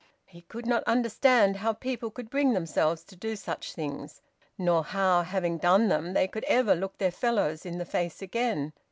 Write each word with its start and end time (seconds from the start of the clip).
He 0.25 0.41
could 0.41 0.65
not 0.65 0.81
understand 0.85 1.57
how 1.57 1.73
people 1.73 2.09
could 2.09 2.31
bring 2.31 2.53
themselves 2.53 3.03
to 3.03 3.15
do 3.15 3.35
such 3.35 3.73
things, 3.73 4.19
nor 4.57 4.83
how, 4.83 5.21
having 5.21 5.59
done 5.59 5.89
them, 5.89 6.13
they 6.13 6.27
could 6.27 6.43
ever 6.45 6.73
look 6.73 6.97
their 6.97 7.11
fellows 7.11 7.67
in 7.67 7.77
the 7.77 7.85
face 7.85 8.19
again. 8.19 8.73